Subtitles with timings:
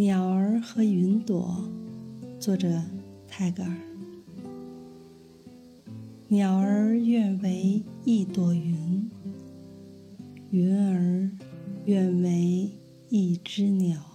[0.00, 1.62] 鸟儿和云朵
[2.38, 2.82] 作者
[3.28, 3.70] 泰戈尔。
[6.28, 9.10] 鸟儿愿为一朵云
[10.52, 11.30] 云儿
[11.84, 12.70] 愿为
[13.10, 14.09] 一只鸟。